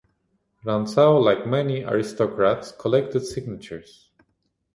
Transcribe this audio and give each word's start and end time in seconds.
Rantzau 0.65 1.23
like 1.23 1.45
many 1.45 1.83
aristocrats 1.83 2.71
collected 2.71 3.19
signatures. 3.23 4.09